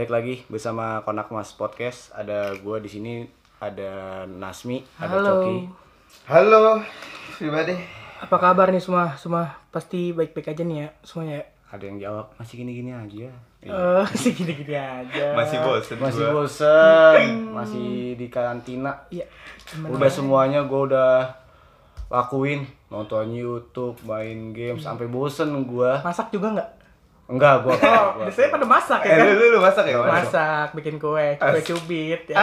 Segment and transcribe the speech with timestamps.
[0.00, 2.08] Balik lagi bersama Konak Mas Podcast.
[2.16, 3.20] Ada gua di sini,
[3.60, 5.28] ada Nasmi, ada Halo.
[5.28, 5.56] Coki.
[6.24, 6.80] Halo,
[7.36, 7.76] pribadi.
[8.24, 9.12] Apa kabar nih semua?
[9.20, 11.46] Semua pasti baik-baik aja nih ya semuanya ya.
[11.76, 13.28] Ada yang jawab masih gini-gini aja.
[13.60, 15.36] Eh, masih gini-gini aja.
[15.36, 16.32] Masih bosen Masih gua.
[16.32, 17.20] bosen,
[17.52, 19.04] masih di karantina.
[19.12, 19.28] Iya.
[19.84, 21.12] Udah semuanya gua udah
[22.08, 26.00] lakuin nonton YouTube, main game sampai bosen gua.
[26.00, 26.79] Masak juga nggak?
[27.30, 29.24] Enggak, gua Oh, biasanya pada masak ya Eh, kan?
[29.24, 29.96] lu, lu, lu masak ya?
[29.96, 32.42] Masak, bikin kue, kue cubit ya.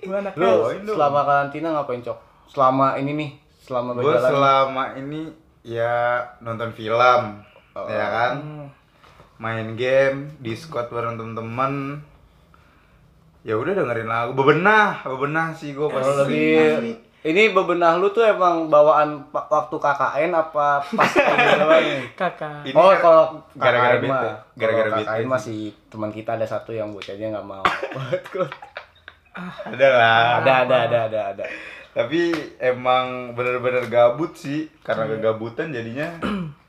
[0.00, 0.46] Gua anaknya
[0.78, 2.18] Lu selama karantina ngapain, Cok?
[2.46, 4.30] Selama ini nih, selama berjalan.
[4.30, 5.20] selama ini
[5.60, 5.94] ya
[6.38, 7.42] nonton film,
[7.72, 7.90] Oh.
[7.90, 8.32] ya kan?
[8.38, 8.66] Hmm.
[9.36, 11.98] Main game, Discord bareng temen-temen.
[13.42, 16.94] Ya udah dengerin lagu, bebenah, bebenah sih gue pas Kalau lagi
[17.24, 21.12] ini bebenah lu tuh emang bawaan waktu KKN apa pas
[21.80, 22.12] nih?
[22.12, 22.62] kakak.
[22.62, 24.28] Ini Oh, kalau gara-gara bete.
[24.54, 27.64] Gara-gara bete KKN masih teman kita ada satu yang bocahnya nggak mau.
[29.64, 30.20] ada lah.
[30.38, 31.44] ada, ada, ada, ada, ada.
[31.90, 36.18] Tapi emang bener-bener gabut sih, karena kegabutan jadinya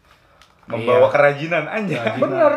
[0.72, 1.12] membawa Iya.
[1.12, 2.00] kerajinan aja.
[2.16, 2.54] Bener.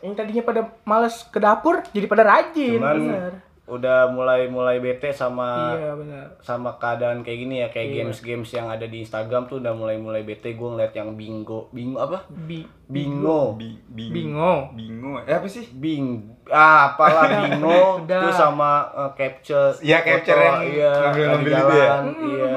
[0.00, 2.76] Yang tadinya pada males ke dapur jadi pada rajin.
[2.76, 3.32] Cuman Bener.
[3.66, 6.26] Udah mulai mulai bete sama Iya bener.
[6.38, 7.96] sama keadaan kayak gini ya kayak Iya.
[8.02, 11.96] games-games yang ada di Instagram tuh udah mulai mulai bete gue ngeliat yang bingo bingo
[11.98, 14.68] apa Bi bingo Bi- bing- bingo.
[14.70, 15.16] Bingo.
[15.22, 15.64] Eh apa sih?
[15.70, 21.74] bing ah apalah bingo terus sama uh, capture Iya, capture yang iya ngambil-ngambil lagi itu
[21.74, 21.88] ya?
[22.22, 22.54] iya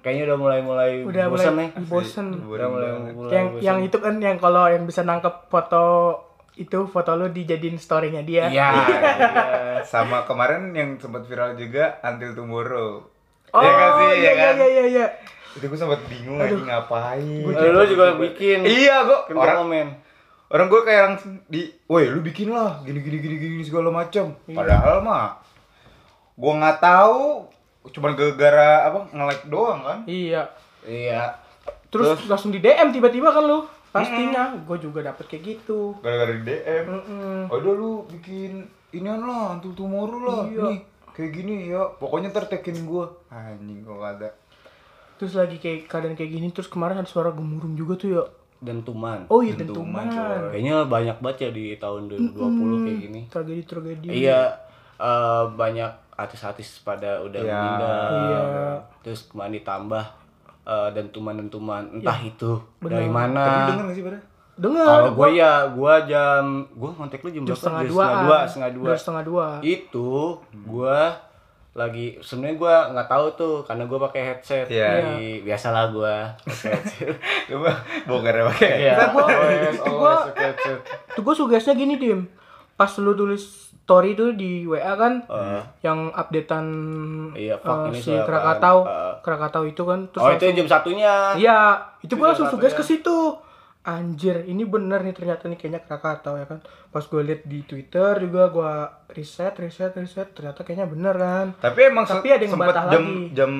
[0.00, 2.26] kayaknya udah mulai mulai Udah bosan mulai nih bosen.
[2.40, 3.64] udah mulai mulai yang bosan.
[3.64, 5.82] yang itu kan yang kalau yang bisa nangkep foto
[6.54, 9.00] itu foto lu dijadiin storynya dia iya iya.
[9.90, 12.90] Sama kemarin yang sempat viral juga Until Tomorrow.
[13.50, 14.06] oh Iya nggak sih?
[14.06, 14.54] iya Iya iya kan?
[14.54, 15.06] iya iya iya
[15.54, 17.42] Itu gue sempat bingung lagi ngapain.
[17.44, 19.88] Eh, lu juga bikin Iya, gue Kan orang komen
[20.44, 24.38] orang gue kayak langsung di, woi lu bikin lah gini gini gini gini segala macam.
[24.46, 24.54] Iya.
[24.54, 25.42] Padahal mah
[26.34, 27.46] gue nggak tahu,
[27.90, 29.98] cuman gara-gara apa nge-like doang kan.
[30.06, 30.50] iya
[30.82, 31.34] iya
[31.90, 36.42] terus, langsung di DM tiba-tiba kan lu pastinya gue juga dapet kayak gitu Gara-gara di
[36.42, 36.84] DM.
[36.84, 37.38] Mm-mm.
[37.46, 38.60] Udah lu bikin
[38.90, 40.42] inian lah, Until Tomorrow lah.
[40.44, 40.64] Iya.
[40.68, 41.86] Nih, kayak gini ya.
[41.94, 43.06] Pokoknya tertekin gue.
[43.28, 44.28] Anjing kok ada.
[45.14, 48.22] terus lagi kayak keadaan kayak gini terus kemarin ada suara gemuruh juga tuh ya
[48.58, 52.02] dentuman oh iya Dentuman, dentuman kayaknya banyak banget ya di tahun
[52.34, 52.34] 2020
[52.82, 54.58] kayak gini tragedi tragedi iya
[54.96, 57.54] eh, banyak artis-artis pada udah Iya.
[57.54, 58.42] meninggal Iya.
[59.02, 60.04] terus kemarin ditambah
[60.64, 62.00] eh, dentuman-dentuman.
[62.00, 63.08] Entah itu dari Benar.
[63.08, 64.20] Tapi mana denger gak sih pada?
[64.54, 67.58] dengar kalau gue ya gue jam gue kontak lu jam jam berapa?
[67.58, 68.86] setengah Jam dua dua setengah dua.
[68.86, 69.46] Jam setengah dua.
[69.66, 70.10] Itu
[70.54, 70.98] gue
[71.74, 74.66] lagi sebenarnya gue nggak tahu tuh karena gue pakai headset.
[74.70, 74.90] Iya.
[74.94, 76.14] Jadi, biasalah gue
[76.46, 77.14] pakai headset.
[77.50, 77.70] Coba
[78.06, 78.70] bongkar ya pakai.
[78.78, 78.94] Iya,
[79.74, 80.78] itu always pakai headset.
[81.18, 82.30] tuh gue sugesnya gini dim.
[82.78, 86.66] Pas lu tulis story tuh di WA kan Eh, yang updatean
[87.32, 88.12] Iya, fuck, eh, ini si?
[88.14, 89.14] Krakatau Eh.
[89.20, 91.58] Krakatau itu kan terus oh itu langsung- jam satunya iya
[92.00, 92.72] itu gue Itu langsung satunya.
[92.72, 93.16] ke situ
[93.82, 96.58] anjir ini bener nih ternyata nih kayaknya Krakatau ya kan
[96.88, 98.72] pas gue liat di Twitter juga gue
[99.12, 103.04] riset riset riset ternyata kayaknya bener kan Tapi emang Tapi ada yang sempet bantah jam
[103.04, 103.36] lagi.
[103.36, 103.52] jam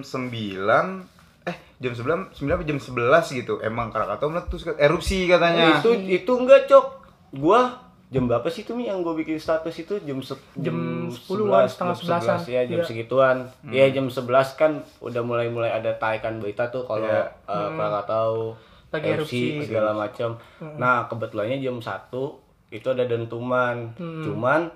[0.00, 1.04] 9
[1.44, 2.96] eh jam 9 9 apa jam 11
[3.34, 3.60] gitu.
[3.60, 5.76] Emang Krakatau meletus kan erupsi katanya.
[5.76, 6.86] itu itu enggak cok
[7.34, 9.98] gua jam berapa sih itu Mi yang gue bikin status itu?
[10.00, 10.76] Jam se Jam
[11.08, 12.38] 10-an, setengah jam 11, 11-an.
[12.46, 12.86] ya jam Iya.
[12.86, 13.36] segituan.
[13.66, 14.22] Ya jam 11
[14.54, 17.26] kan udah mulai mulai ada tarikan berita tuh kalau Iya.
[17.44, 18.54] eh, Krakatau
[18.88, 19.58] Lagi erupsi.
[19.60, 20.38] segala macam
[20.76, 23.90] nah kebetulannya jam 1 itu ada dentuman.
[23.96, 24.70] Cuman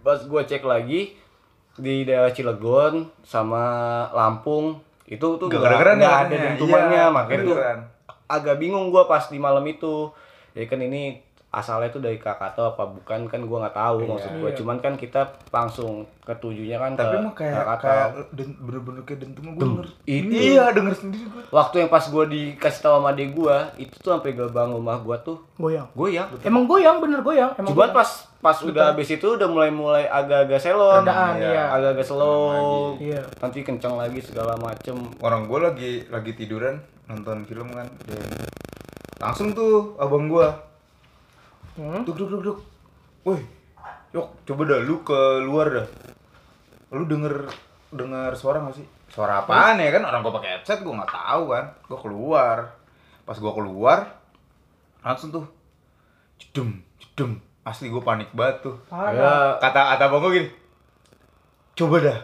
[0.00, 1.14] pas gua cek lagi
[1.74, 3.62] di daerah Cilegon sama
[4.10, 5.78] Lampung itu tuh Gak nggak ya?
[5.78, 5.94] ada
[6.26, 6.38] katanya.
[6.48, 6.90] dentumannya.
[6.92, 7.56] Iya, makanya tuh
[8.28, 10.10] agak bingung gua pas di malam itu.
[10.52, 14.50] Ya kan ini asalnya tuh dari Krakatau apa bukan kan gua nggak tahu maksud gua
[14.50, 14.56] Iya.
[14.58, 17.82] cuman kan kita langsung ketujuhnya kan Tapi ke emang kayak Krakatau.
[17.82, 19.86] kayak den, bener-bener kayak dentuman gue denger.
[20.04, 20.28] Itu.
[20.30, 21.42] Iya, denger sendiri gue.
[21.50, 25.16] waktu yang pas gua dikasih tahu sama adek gua itu tuh sampai gerbang rumah gua
[25.18, 27.96] tuh goyang goyang emang goyang bener goyang emang cuman goyang.
[27.96, 31.64] pas pas udah habis itu udah mulai mulai agak-agak selon Redaan, iya.
[31.70, 33.24] agak-agak slow Iya.
[33.40, 37.88] nanti kencang lagi segala macem Orang gue lagi lagi tiduran nonton film kan.
[38.04, 38.20] Dan
[39.18, 40.67] langsung tuh abang gua
[41.78, 42.02] Hmm?
[42.02, 42.58] duk duk duk duk.
[43.22, 43.38] Woi,
[44.10, 45.86] yuk coba dah lu ke luar dah.
[46.90, 47.46] Lu denger
[47.94, 48.86] denger suara gak sih?
[49.08, 50.02] Suara apaan ya kan?
[50.02, 51.64] Orang gua pakai headset gua nggak tahu kan.
[51.86, 52.58] Gua keluar.
[53.22, 53.98] Pas gua keluar
[54.98, 55.46] langsung tuh
[56.36, 57.38] jedum jedum.
[57.62, 58.76] Asli gua panik banget tuh.
[58.90, 60.50] Ya Kata kata abang gua gini.
[61.72, 62.18] Coba dah.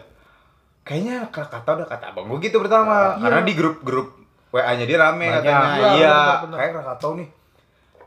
[0.83, 3.15] Kayaknya kata udah kata abang gua gitu pertama.
[3.17, 4.19] Karena di grup-grup
[4.51, 5.41] WA-nya dia rame Banyak.
[5.41, 5.67] katanya.
[5.75, 6.17] Iya, Iya,
[6.51, 7.29] kayak Krakatau nih.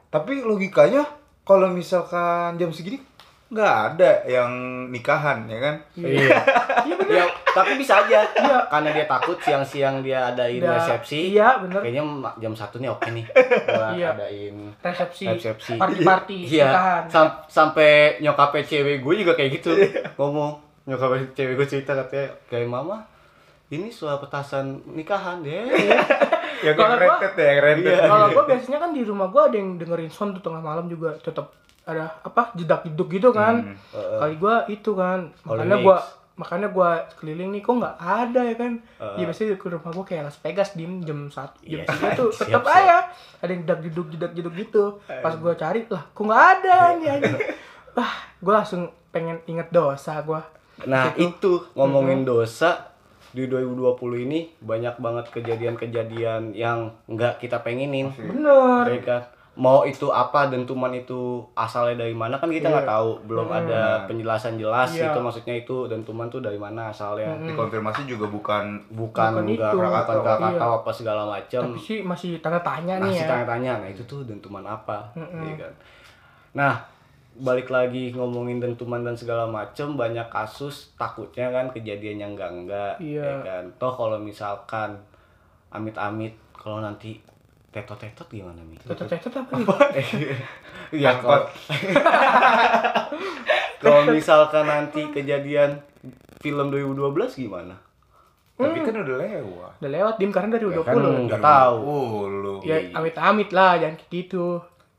[0.08, 1.04] Tapi logikanya
[1.48, 3.00] kalau misalkan jam segini
[3.48, 4.52] nggak ada yang
[4.86, 5.74] nikahan ya kan?
[5.96, 6.36] Iya.
[6.78, 7.10] Iya bener.
[7.10, 8.20] ya, tapi bisa aja.
[8.24, 8.58] Iya.
[8.66, 11.32] Karena dia takut siang-siang dia adain Udah- resepsi.
[11.32, 11.80] Iya bener.
[11.80, 12.04] Kayaknya
[12.38, 13.24] jam satu nih oke nih.
[13.68, 14.08] Gua Iya.
[14.14, 15.24] adain Resepsi.
[15.26, 15.72] resepsi.
[15.74, 16.38] Party-party.
[16.54, 16.64] Iya.
[16.66, 17.02] nikahan.
[17.08, 17.90] Sam- sampai
[18.20, 19.72] nyokapnya cewek gue juga kayak gitu.
[19.74, 20.12] Iya.
[20.14, 20.52] Ngomong.
[20.84, 23.04] Nyokapnya cewek gue cerita katanya kayak mama
[23.68, 25.68] ini soal petasan nikahan deh.
[26.64, 27.98] Yang Kalau rentet ya, yang rentet.
[27.98, 28.08] Iya.
[28.08, 31.14] Kalau gue biasanya kan di rumah gue ada yang dengerin sound tuh tengah malam juga
[31.18, 31.54] tetap
[31.88, 33.76] ada apa jedak jeduk gitu kan.
[33.92, 34.18] Hmm.
[34.20, 35.96] Kali gue itu kan makanya gue
[36.38, 38.72] makanya gue keliling nih kok nggak ada ya kan.
[38.78, 39.16] Heeh.
[39.18, 42.30] Ya biasanya ke rumah gue kayak Las Vegas dim jam satu jam Iya, tiga tuh
[42.30, 42.96] siap, tetap aja
[43.42, 44.84] ada yang jedak jeduk jedak jeduk gitu.
[45.06, 47.36] Pas gue cari lah kok nggak ada nih anjing.
[47.96, 50.40] Wah gue langsung pengen inget dosa gue.
[50.86, 52.94] Nah, itu ngomongin dosa
[53.30, 53.94] di 2020
[54.24, 58.08] ini banyak banget kejadian-kejadian yang nggak kita pengenin.
[58.10, 58.84] Bener.
[58.88, 59.22] Ya kan?
[59.54, 61.18] Mau itu apa dentuman itu
[61.52, 65.10] asalnya dari mana kan kita nggak tahu, belum ada penjelasan jelas Iya.
[65.10, 67.34] itu maksudnya itu dentuman tuh dari mana asalnya.
[67.42, 69.58] Dikonfirmasi juga bukan Bukan Bukan nggak itu.
[69.74, 69.82] bukan
[70.22, 70.78] Krakatau Iya.
[70.78, 71.62] apa segala macam.
[71.66, 73.30] Tapi sih masih tanda tanya nih Masih ya.
[73.34, 75.72] tanya-tanya, nah itu tuh dentuman apa, ya kan?
[76.54, 76.74] Nah,
[77.38, 82.94] balik lagi ngomongin dentuman dan segala macem banyak kasus takutnya kan kejadian yang enggak enggak,
[82.98, 83.22] Iya.
[83.22, 83.64] ya kan?
[83.78, 84.98] Toh kalau misalkan
[85.68, 87.22] amit-amit kalau nanti
[87.68, 88.78] tetot-tetot gimana nih?
[88.82, 89.54] Tetot-tetot apa
[89.94, 90.34] nih?
[91.04, 91.46] ya kalau
[93.78, 95.78] kalau misalkan nanti kejadian
[96.38, 97.76] film 2012 gimana?
[98.58, 99.72] tapi kan udah lewat.
[99.78, 100.90] Udah lewat dim karena dari Ya 20.
[100.90, 100.96] kan
[101.30, 101.78] nggak tahu.
[101.78, 102.54] Oh, lu.
[102.66, 104.58] Ya amit-amit lah, jangan gitu.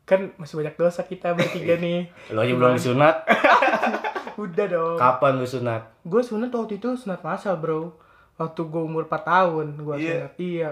[0.10, 2.10] Kan masih banyak dosa kita bertiga nih.
[2.30, 3.30] Lo aja belum disunat,
[4.42, 4.98] Udah dong.
[4.98, 5.82] kapan lu sunat?
[6.02, 7.94] Gue sunat waktu itu sunat masal bro.
[8.36, 10.10] Waktu gue umur 4 tahun gue Iya.
[10.10, 10.34] sunat.
[10.38, 10.70] Iya.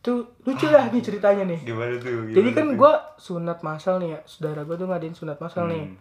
[0.00, 1.60] Tuh lucu lah nih ceritanya nih.
[1.60, 2.08] Gimana tuh?
[2.24, 2.76] Jadi Gimana kan tuh?
[2.78, 4.20] gue sunat masal nih ya.
[4.24, 5.84] Saudara gue tuh ngadain sunat masal nih.
[5.84, 5.96] Hmm.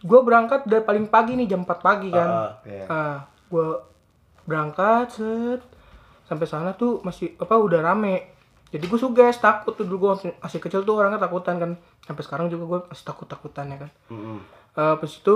[0.00, 2.28] Gue berangkat dari paling pagi nih jam 4 pagi kan.
[2.28, 2.84] Ah, Iya.
[2.86, 3.68] Ah, gue
[4.44, 5.60] berangkat set
[6.22, 8.30] sampai sana tuh masih apa udah rame.
[8.70, 11.70] Jadi gue suges takut tuh dulu gue masih kecil tuh orangnya takutan kan.
[12.06, 13.90] Sampai sekarang juga gue masih takut takutan ya kan.
[14.14, 14.38] mm-mm.
[14.78, 15.34] Eh pas itu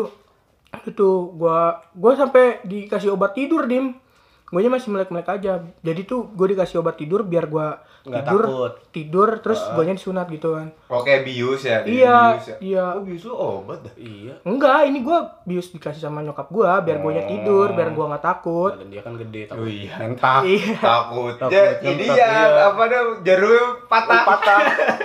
[0.87, 1.59] itu gue
[1.95, 3.99] gue sampai dikasih obat tidur dim.
[4.45, 5.53] Gue masih melek-melek aja.
[5.81, 7.67] Jadi tuh gue dikasih obat tidur biar gue
[8.05, 8.73] tidur takut.
[8.93, 10.69] tidur terus guanya disunat gitu kan.
[10.87, 11.81] Oh, kayak bius ya?
[11.83, 12.57] Iya, bius ya?
[12.61, 12.85] iya.
[12.93, 13.95] Oh, bius lu obat dah.
[13.97, 14.35] Iya.
[14.45, 18.73] Enggak, ini gue bius dikasih sama nyokap gue biar gue tidur, biar gue nggak takut.
[18.77, 19.67] Dan dia kan gede Oh takut.
[19.67, 19.93] iya.
[19.97, 20.41] Nentak.
[20.55, 20.77] Iya.
[20.79, 21.35] Takut.
[21.35, 22.63] Takut, Ya, ini nyentak, ya iya.
[22.69, 24.23] apa dah jarumnya patah.
[24.29, 24.59] patah.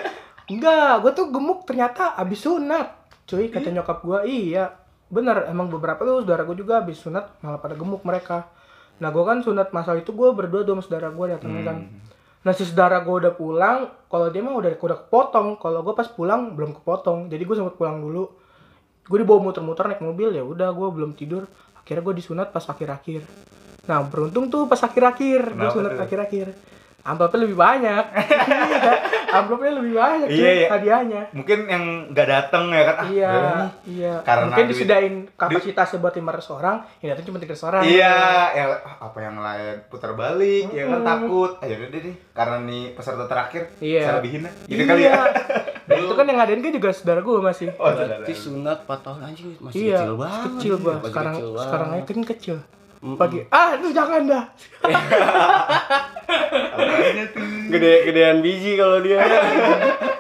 [0.52, 2.88] Enggak, gue tuh gemuk ternyata abis sunat.
[3.24, 4.76] Cuy, kata nyokap gue, iya.
[5.08, 8.50] Bener, emang beberapa tuh saudara gue juga abis sunat malah pada gemuk mereka.
[9.00, 11.78] Nah, gue kan sunat masal itu gue berdua sama saudara gue datangnya kan.
[12.40, 15.60] Nah, si saudara gue udah pulang, kalau dia mah udah udah kepotong.
[15.60, 17.32] Kalau gue pas pulang belum kepotong.
[17.32, 18.28] Jadi gue sempet pulang dulu.
[19.10, 21.48] Gue dibawa muter-muter naik mobil ya udah gue belum tidur.
[21.80, 23.24] Akhirnya gue disunat pas akhir-akhir.
[23.90, 26.54] Nah, beruntung tuh pas akhir-akhir, gue sunat akhir-akhir.
[27.10, 28.04] Amplopnya lebih banyak.
[28.06, 28.94] Iya,
[29.40, 30.68] Amplopnya lebih banyak Iya, iya.
[30.70, 31.22] hadiahnya.
[31.32, 32.96] Mungkin yang nggak dateng ya kan?
[32.96, 33.70] Ah, Iya, nih.
[33.92, 34.14] iya.
[34.22, 37.82] Karena Mungkin duit- disediain kapasitasnya buat 500 orang, yang datang cuma 300 orang.
[37.84, 38.16] Iya,
[38.52, 38.66] ya
[39.00, 41.52] apa yang lain putar balik ya kan takut.
[41.60, 42.16] Ayo udah deh, deh.
[42.32, 44.02] karena nih peserta terakhir Iya.
[44.04, 44.54] saya lebihin lah.
[44.64, 44.88] Gitu Iya.
[44.88, 45.14] kali ya.
[45.90, 47.66] Dan itu kan yang ngadain kan juga saudara gue masih.
[47.76, 50.42] Oh, Berarti sunat 4 tahun anjing masih iya, kecil banget.
[50.46, 50.94] kecil gua.
[50.96, 51.66] Masih Sekarang kecil banget.
[51.66, 52.58] sekarang aja kan kecil.
[53.00, 53.16] Mm-mm.
[53.16, 54.44] Pagi, ah lu jangan dah.
[56.30, 57.44] Apanya tuh?
[57.70, 59.24] Gede-gedean biji kalau dia.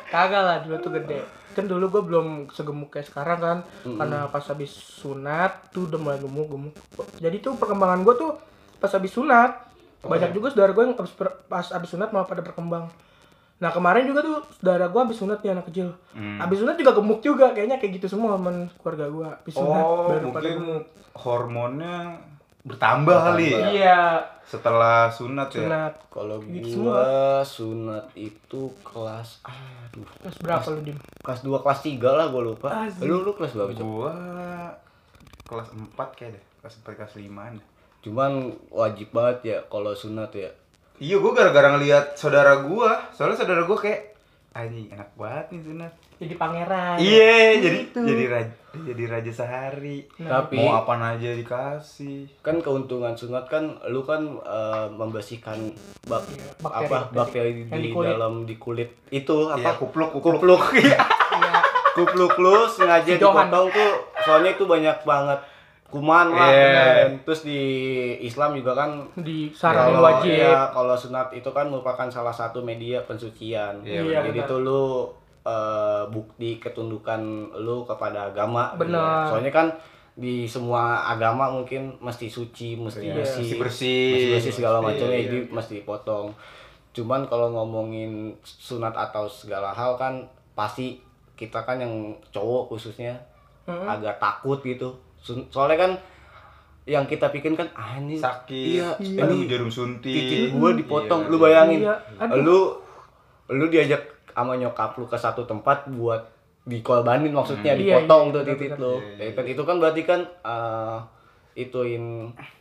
[0.08, 1.20] Kagak lah dulu tuh gede.
[1.52, 3.58] Kan dulu gue belum segemuk kayak sekarang kan.
[3.84, 6.74] Karena pas habis sunat tuh udah mulai gemuk-gemuk.
[7.18, 8.32] Jadi tuh perkembangan gue tuh
[8.78, 9.52] pas habis sunat.
[10.00, 12.88] Banyak juga saudara gue yang habis per- pas habis sunat malah pada berkembang.
[13.60, 15.92] Nah kemarin juga tuh saudara gue habis sunat nih anak kecil.
[16.16, 16.40] Hmm.
[16.40, 19.28] Habis sunat juga gemuk juga kayaknya kayak gitu semua teman keluarga gue.
[19.36, 20.64] Habis sunat Oh, baru pada gemuk.
[20.64, 21.96] mungkin hormonnya
[22.62, 24.00] bertambah kali ya Iya,
[24.42, 25.64] setelah sunat ya.
[25.64, 25.94] sunat.
[26.10, 30.98] Kalau Gitu gua sunat itu kelas aduh, Terus berapa lu dim?
[31.20, 32.68] kelas 2 kelas 3 lah gua lupa.
[32.84, 33.04] Asik.
[33.04, 33.86] Lu lu kelas berapa, Cok?
[33.86, 34.14] Gua
[35.46, 37.66] kelas 4 kayak deh, kelas 4 kelas 5 deh.
[38.02, 38.32] Cuman
[38.70, 40.52] wajib banget ya kalau sunat ya.
[40.98, 43.08] Iya, gua gara-gara ngeliat saudara gua.
[43.10, 44.20] Soalnya saudara gua kayak
[44.52, 45.92] anjing enak banget nih sunat.
[46.18, 46.96] Jadi pangeran.
[46.98, 48.00] Iya, jadi Gitu.
[48.04, 50.06] jadi raja, jadi raja sehari.
[50.18, 52.30] Nah, Tapi Mau apa aja dikasih.
[52.40, 55.74] kan keuntungan sunat kan lu kan eh, membersihkan
[56.04, 57.52] bak Iya, bakteri, apa bakteri.
[57.56, 58.10] di, di kulit.
[58.12, 60.40] dalam di kulit itu Iya, apa kupluk, kupluk.
[60.40, 61.00] kupluk Iya.
[61.92, 63.48] kupluk lu sengaja Si Johan.
[63.48, 65.40] dipotong tuh soalnya itu banyak banget
[65.90, 66.70] kuman lah Iya.
[66.70, 67.10] kan.
[67.24, 67.62] terus di
[68.22, 70.30] Islam juga kan disaranin kalau wajib.
[70.32, 74.48] ya, kalau sunat itu kan merupakan salah satu media pensucian Iya, Iya, jadi benar.
[74.48, 74.86] tuh lu
[75.44, 77.22] eh, bukti ketundukan
[77.60, 78.74] lu kepada agama.
[78.76, 79.26] gitu Benar.
[79.26, 79.30] ya.
[79.32, 79.68] Soalnya kan
[80.20, 84.08] di semua agama mungkin mesti suci, mesti Iya, bersih, mesti bersih.
[84.12, 85.26] mesti bersih segala Mesti, macamnya, iya.
[85.26, 86.28] jadi mesti dipotong.
[86.92, 91.00] Cuman kalau ngomongin sunat atau segala hal kan pasti
[91.34, 91.94] kita kan yang
[92.36, 93.16] cowok khususnya
[93.64, 94.92] agak takut gitu.
[95.24, 95.92] Soalnya kan
[96.84, 98.90] yang kita pikirin kan ah ini sakit Iya,
[99.22, 101.22] aduh ini jarum suntik titik gua dipotong.
[101.24, 101.44] Iya, lu iya.
[101.46, 101.80] bayangin.
[101.86, 102.44] Iya, aduh.
[102.44, 102.60] Lu
[103.56, 104.02] lu diajak
[104.40, 106.24] sama nyokap lu ke satu tempat buat
[106.64, 107.82] dikolbanin maksudnya Hmm.
[107.82, 108.94] Iya, dipotong iya, tuh benar, titik lu.
[108.96, 110.98] Iya, Ya kan itu kan berarti kan eh,
[111.58, 112.04] ituin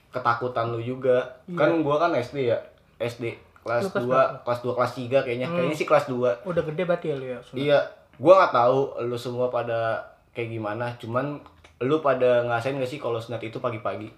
[0.09, 1.19] ketakutan lu juga.
[1.53, 2.59] Kan gua kan SD ya.
[2.99, 3.87] SD kelas Iya.
[3.87, 4.37] Lu kelas 2, berapa?
[4.43, 5.47] kelas 2 kelas 3 kayaknya.
[5.47, 6.49] Kayaknya sih kelas 2.
[6.49, 7.39] Udah gede berarti ya lu ya.
[7.45, 7.59] sunat.
[7.61, 7.79] Iya,
[8.17, 10.01] gua nggak tahu lu semua pada
[10.33, 10.87] kayak gimana.
[10.97, 11.39] Cuman
[11.79, 14.11] lu pada ngerasain gak sih kalau sunat itu pagi-pagi?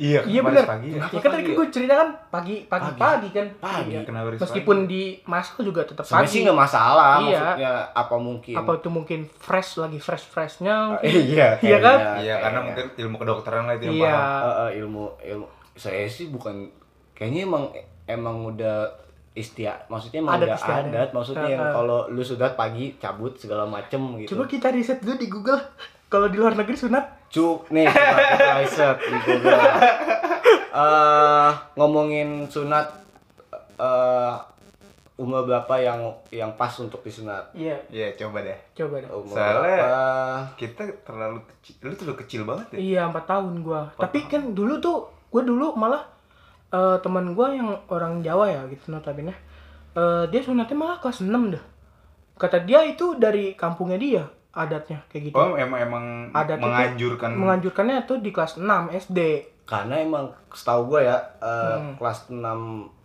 [0.00, 0.64] Iya Iya bener.
[0.64, 1.04] pagi ya.
[1.04, 3.46] Ya kan tadi Pagi gue cerita kan pagi pagi pagi kan.
[3.54, 3.92] Pagi.
[3.92, 4.00] Iya.
[4.02, 6.32] Kenapa harus Meskipun di masal juga tetap Sebenarnya pagi.
[6.32, 7.20] sih nggak masalah, Iya.
[7.20, 8.54] maksudnya apa mungkin?
[8.56, 10.96] Apa itu mungkin fresh lagi fresh freshnya?
[11.04, 11.98] iya, Iya kan?
[12.00, 14.10] kayaknya, iya karena mungkin ilmu kedokteran lah itu yang Iya.
[14.10, 16.56] paham Eh, eh, ilmu ilmu saya sih bukan
[17.12, 17.64] kayaknya emang
[18.06, 18.88] emang udah
[19.32, 20.90] istia maksudnya emang Adat udah istiadat.
[20.90, 21.74] adat maksudnya yang Eh, eh.
[21.74, 25.60] kalau lu sudah pagi cabut segala macem gitu Coba kita riset dulu di Google.
[26.08, 27.86] Kalau di luar negeri sunat Cu, nih
[28.58, 29.54] riset di Google.
[30.70, 32.90] Eh, ngomongin sunat
[33.74, 34.34] eh
[35.14, 37.50] umur berapa yang yang pas untuk disunat?
[37.52, 39.10] Iya, iya coba deh coba deh.
[39.10, 39.94] Umur Soalnya- berapa?
[40.56, 43.80] kita terlalu kecil lu udah kecil banget ya Iya, 4 tahun gua.
[43.94, 44.96] Tapi kan dulu tuh
[45.28, 46.02] gua dulu malah
[46.70, 49.34] eh, teman gua yang orang Jawa ya gitu notabene.
[49.92, 51.64] Eh dia sunatnya malah kelas 6 dah.
[52.34, 55.34] Kata dia itu dari kampungnya dia adatnya kayak gitu.
[55.34, 59.18] oh emang emang Adat itu menganjurkan Menganjurkannya tuh di kelas 6 SD.
[59.62, 61.94] Karena emang setahu gue ya eh, Hmm.
[61.94, 62.42] kelas 6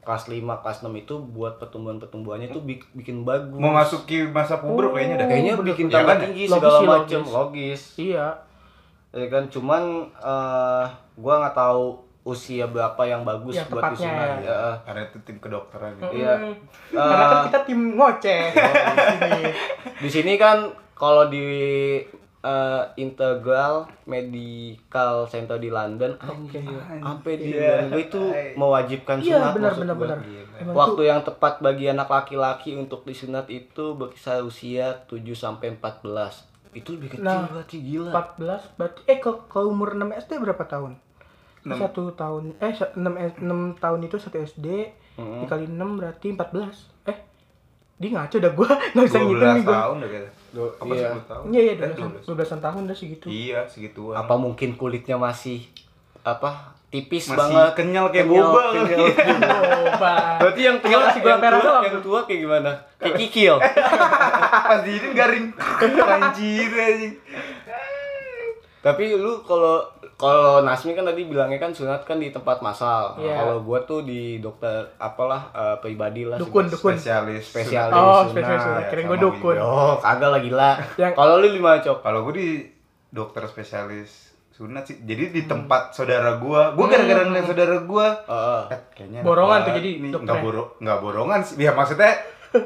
[0.02, 3.54] kelas 5 kelas 6 itu buat pertumbuhan-pertumbuhannya tuh bik- bikin bagus.
[3.56, 4.92] mau masuki masa puber Oh.
[4.92, 5.68] kayaknya dah Kayaknya bener.
[5.68, 6.22] bikin Ya tambah kan?
[6.24, 7.32] tinggi Logis segala sih, macem logis.
[7.32, 7.82] logis.
[8.00, 8.28] Iya.
[9.12, 9.84] Ya kan cuman
[10.20, 10.86] eh
[11.16, 14.29] gua nggak tahu usia berapa yang bagus Yang buat tepatnya disunat.
[14.41, 14.50] ya.
[14.50, 14.62] Ya.
[14.82, 16.13] karena itu tim kedokteran gitu.
[16.15, 16.34] Iya.
[16.36, 16.55] Mm.
[16.91, 19.41] Karena kan Eh, kita tim ngoceh di sini.
[19.96, 20.58] di sini kan
[20.94, 21.46] kalau di
[22.41, 27.86] eh, Integral Medical Center di London sampai di Iya.
[27.86, 28.22] London itu
[28.55, 30.17] mewajibkan Iya, sunat benar benar benar.
[30.55, 36.48] Emang Waktu yang tepat bagi anak laki-laki untuk disunat itu berkisar usia 7 sampai 14.
[36.72, 38.10] Itu lebih kecil Nah, berarti gila.
[38.10, 40.98] 14 berarti eh ke umur 6 SD berapa tahun?
[41.65, 41.77] Enam.
[41.77, 43.01] Satu tahun eh 6
[43.41, 43.41] 6
[43.77, 44.67] tahun itu satu SD
[45.15, 45.41] Mm-mm.
[45.41, 46.45] dikali 6 berarti 14.
[47.05, 47.17] Eh
[47.95, 49.75] dia ngaco dah gua nggak bisa 12 ngitung nih gua.
[49.75, 51.07] tahun udah kayaknya apa iya.
[51.12, 53.25] 10 tahun Iya iya Eh, 12 12 tahun dah segitu.
[53.27, 55.67] iya segituan Apa mungkin kulitnya masih
[56.22, 56.51] apa
[56.88, 59.00] tipis Masih banget kenyal kayak Kenyal, boba kenyal.
[59.05, 60.38] Oh, Bang.
[60.38, 61.84] Berarti yang tua, gula yang merah tua, doang.
[61.84, 62.72] yang tua kayak gimana?
[62.98, 63.55] Kayak kikil.
[64.67, 65.45] pas diinin garing
[66.15, 67.13] anjir anjing
[68.86, 69.82] Tapi lu kalau
[70.15, 73.18] kalau Nasmi kan tadi bilangnya kan sunat kan di tempat masal.
[73.18, 73.34] Iya.
[73.36, 76.38] Kalau gua tuh di dokter apalah eh, pribadi lah.
[76.38, 76.94] Dukun, dukun.
[76.94, 77.92] spesialis Spesialis.
[77.92, 78.84] Oh, sunat, spesialis sunat.
[78.86, 79.56] ya, gua dukun.
[79.58, 80.70] Oh, kagak lah gila.
[80.96, 81.98] Yang- Kalau lu lima cok.
[82.00, 82.50] kalau gue di
[83.10, 88.62] dokter spesialis sunat sih jadi di tempat saudara gua gua gara-gara ngeliat saudara gua Heeh.
[88.70, 89.27] eh, kayaknya Hmm.
[89.27, 90.12] Borongan tuh jadi nih.
[90.15, 92.12] nggak boro nggak borongan sih ya maksudnya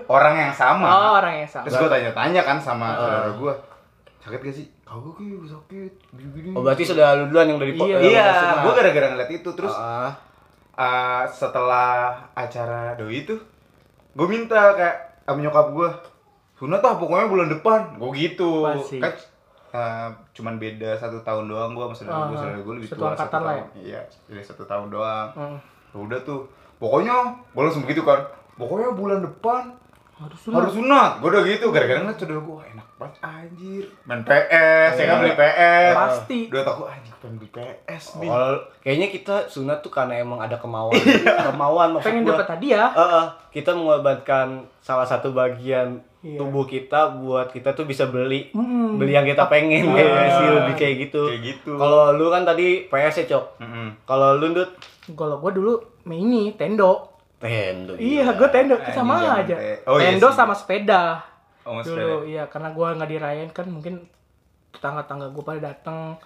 [0.05, 1.65] orang yang sama Oh, orang yang sama.
[1.65, 2.93] terus gua tanya-tanya kan sama Ah.
[2.95, 3.53] saudara gua
[4.19, 4.67] sakit gak sih?
[4.83, 5.91] Kagak gue sakit.
[6.17, 6.49] Gini-gini.
[6.51, 7.97] Oh, berarti sudah lu duluan yang dari Iya.
[8.03, 8.27] iya
[8.65, 9.49] gua gara-gara ngeliat itu.
[9.55, 10.11] Terus Heeh.
[10.75, 13.35] uh, setelah acara doi itu
[14.17, 15.89] gue minta kayak sama nyokap gue
[16.59, 17.81] sunat ah pokoknya bulan depan.
[17.95, 18.67] Gue gitu.
[18.67, 18.99] Masih.
[18.99, 19.13] kan
[19.71, 23.09] uh, cuman beda satu tahun doang gue sama saudara gue saudara gue lebih satu tua
[23.13, 23.29] lah ya?
[23.29, 23.63] tahun.
[23.79, 25.29] Iya jadi satu tahun doang.
[25.37, 25.57] Hmm.
[25.95, 26.49] udah tuh.
[26.81, 27.15] Pokoknya
[27.55, 28.19] gue langsung begitu kan.
[28.59, 29.71] Pokoknya bulan depan
[30.19, 30.57] Harus sunat.
[30.59, 35.05] harus sunat gue udah gitu gara-gara ngeliat saudara gue enak banget anjir main PS ya
[35.05, 36.39] kan beli PS Pasti.
[36.45, 40.55] udah takut anjir pengen beli PS nih Kalau kayaknya kita sunat tuh karena emang ada
[40.55, 40.91] kemauan.
[41.45, 42.91] kemauan maksud Pengen dapat hadiah.
[42.91, 44.47] Heeh, kita mengorbankan
[44.79, 46.35] salah satu bagian Iya.
[46.35, 48.99] tubuh kita buat kita tuh bisa beli Hmm.
[48.99, 49.95] beli yang kita pengen Ah.
[49.95, 51.21] kayak sih lebih kayak gitu.
[51.25, 53.45] kayak gitu Kalau lu kan tadi PS ya, Cok.
[53.57, 53.87] Mm-mm.
[54.03, 54.67] Kalau lu Dut
[55.09, 57.07] Kalau gua dulu main ini tendo.
[57.39, 57.95] Tendo.
[57.95, 59.55] Iya, gua tendo sama zaman aja.
[59.55, 60.35] te- oh, iya tendo sih.
[60.37, 61.23] sama sepeda.
[61.63, 64.05] Oh, dulu iya karena gua nggak dirayain kan mungkin
[64.75, 66.19] tetangga-tangga gua pada datang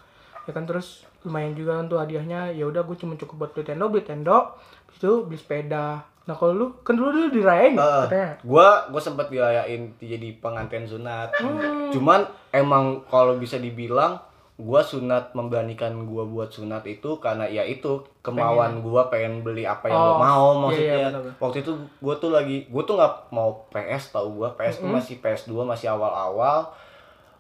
[0.44, 3.64] ya kan terus lumayan juga kan tuh hadiahnya ya udah gue cuma cukup buat beli
[3.64, 7.84] tendo beli tendo habis itu beli sepeda nah kalau lu kan dulu dulu dirayain ya,
[7.84, 8.04] Heeh.
[8.08, 11.36] katanya gua gua sempat dirayain jadi pengantin sunat.
[11.36, 11.92] Hmm.
[11.92, 12.24] Cuman
[12.56, 14.20] emang kalau bisa dibilang
[14.54, 19.90] gua sunat memberanikan gua buat sunat itu karena ya itu kemauan gua pengen beli apa
[19.90, 21.36] yang Oh, gua mau iya, maksudnya iya, benar-benar.
[21.42, 25.16] waktu itu gua tuh lagi gua tuh nggak mau PS tau gua PS tuh masih
[25.20, 26.70] PS2 masih awal-awal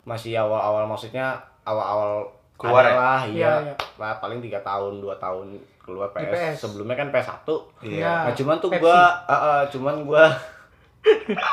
[0.03, 2.93] masih awal-awal maksudnya awal-awal Keluar ya?
[2.93, 3.75] Iya, iya iya.
[3.99, 6.31] Lah, paling tiga tahun dua tahun keluar PS.
[6.31, 6.55] PS.
[6.63, 7.43] sebelumnya kan PS1
[7.83, 8.31] Iya.
[8.31, 10.31] Nah, cuman tuh gua uh, uh, cuman gua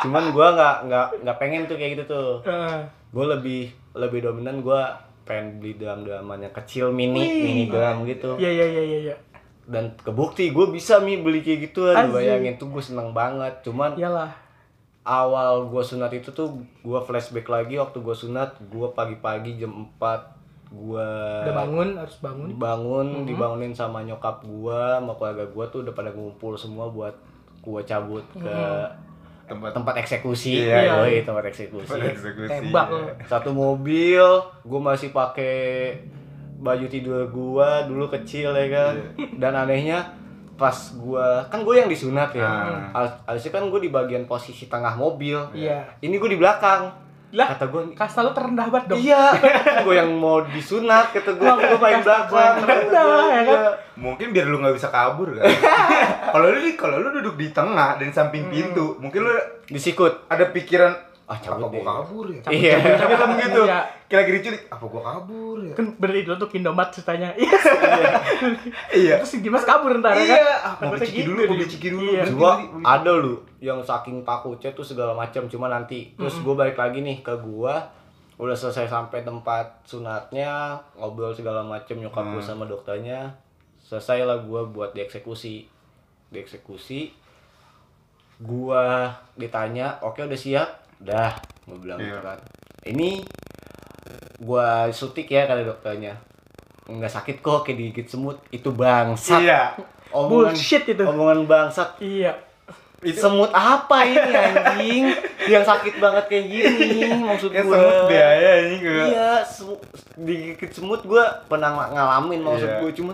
[0.06, 2.30] cuman gua nggak nggak nggak pengen tuh kayak gitu tuh.
[2.46, 2.78] Heeh.
[3.10, 7.42] Gua lebih lebih dominan gua pengen beli drum-druman yang kecil mini Wih.
[7.42, 8.34] mini drum gitu.
[8.36, 9.16] Iya iya iya iya iya.
[9.64, 12.10] Dan kebukti gua bisa mi beli kayak gitu Asik.
[12.12, 13.62] bayangin tuh gue seneng banget.
[13.62, 14.34] Cuman Iyalah.
[15.00, 16.50] awal gua sunat itu tuh
[16.80, 20.38] gua flashback lagi waktu gua sunat gua pagi-pagi jam 4
[20.70, 21.06] gua
[21.42, 22.48] Udah bangun harus bangun.
[22.54, 27.14] bangun dibangunin sama nyokap gua sama keluarga gua tuh udah pada ngumpul semua buat
[27.60, 28.54] gua cabut ke
[29.50, 32.46] Tempat tempat eksekusi Iya, Yoi, tempat eksekusi tempat eksekusi.
[32.46, 33.12] Tembak Iya.
[33.26, 34.22] satu mobil
[34.62, 35.98] gua masih pakai
[36.56, 38.94] baju tidur gua dulu kecil ya kan
[39.34, 40.06] dan anehnya
[40.54, 42.44] pas gua kan gue yang disunat ya
[42.92, 43.08] Ah.
[43.24, 45.82] Harusnya kan gue di bagian posisi tengah mobil Iya.
[45.98, 46.92] ini gue di belakang
[47.30, 48.98] Lah, kata gue kasta lu terendah banget dong.
[48.98, 49.30] iya
[49.86, 53.58] gue yang mau disunat kata gue gue paling belakang Terendah, ya kan?
[53.58, 53.70] Iya.
[53.94, 55.46] Mungkin biar lu nggak bisa kabur kan.
[56.34, 59.34] kalau lu kalau lu duduk di tengah dan di samping pintu, mungkin lu
[59.70, 62.40] disikut ada pikiran ah cabut apa deh gua kabur ya?
[62.50, 63.62] iya Tapi kan gitu.
[63.62, 63.80] Iya.
[64.10, 65.74] Kayak lagi diculik, apa gua kabur ya?
[65.78, 67.30] Kan bener itu tuh Indomaret ceritanya.
[67.38, 67.50] Iya.
[68.90, 69.14] Iya.
[69.22, 70.38] Terus si Dimas kabur ntar ya kan.
[70.42, 72.10] Iya, ah, mau biciki gitu dulu, mau biciki dulu.
[72.10, 72.22] Iya.
[72.26, 72.82] Berhenti.
[72.82, 77.20] ada lu yang saking takutnya tuh segala macam cuma nanti terus gue balik lagi nih
[77.20, 77.92] ke gua
[78.40, 83.36] udah selesai sampai tempat sunatnya ngobrol segala macam nyokap gue sama dokternya
[83.84, 85.68] selesai lah gua buat dieksekusi
[86.32, 87.12] dieksekusi
[88.40, 92.06] gua ditanya oke udah siap dah gue bilang Iya.
[92.06, 92.38] gitu kan
[92.84, 93.10] ini
[94.38, 96.16] gua suntik ya kata dokternya
[96.86, 99.62] nggak sakit kok kayak digigit semut itu bangsat Iya.
[100.10, 101.02] omongan Bullshit itu.
[101.02, 102.34] omongan bangsat Iya.
[103.12, 105.04] semut apa ini anjing
[105.46, 106.88] yang sakit banget kayak gini
[107.22, 109.04] maksud gua semut biaya ini gua.
[109.06, 109.80] iya semu-
[110.18, 112.78] digigit semut gua pernah ng- ngalamin maksud Iya.
[112.78, 113.12] gua cuma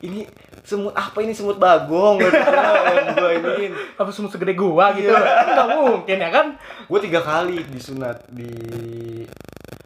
[0.00, 0.24] ini
[0.60, 5.06] semut apa ini semut bagong gitu yang gua iniin Apa semut segede gua gitu.
[5.06, 5.18] Iya.
[5.18, 6.46] Kan Nggak mungkin ya kan.
[6.84, 8.48] gua tiga kali disunat di